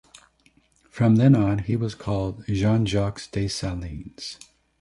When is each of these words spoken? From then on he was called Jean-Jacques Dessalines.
From 0.89 1.17
then 1.17 1.35
on 1.35 1.59
he 1.59 1.75
was 1.75 1.93
called 1.93 2.43
Jean-Jacques 2.47 3.29
Dessalines. 3.31 4.39